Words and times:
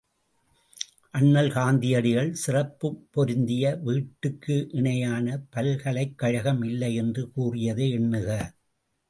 அண்ணல் 1.11 1.51
காந்தியடிகள், 1.51 2.33
சிறப்புப் 2.33 3.07
பொருந்திய 3.11 3.75
வீட்டுக்கு 3.81 4.67
இணையான 4.71 5.39
பல்கலைக்கழகம் 5.49 6.63
இல்லை 6.63 6.95
என்று 6.95 7.31
கூறியதை 7.31 7.89
எண்ணுக. 7.91 8.53